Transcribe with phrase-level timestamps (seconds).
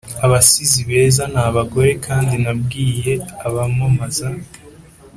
[0.25, 3.13] abasizi beza b'abagore kandi nabwiye
[3.45, 4.27] abamamaza,